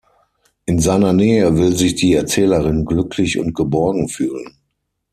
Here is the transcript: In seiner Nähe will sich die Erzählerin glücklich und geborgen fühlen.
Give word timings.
In 0.65 0.79
seiner 0.79 1.13
Nähe 1.13 1.57
will 1.59 1.75
sich 1.75 1.93
die 1.93 2.15
Erzählerin 2.15 2.85
glücklich 2.85 3.37
und 3.37 3.53
geborgen 3.53 4.09
fühlen. 4.09 4.57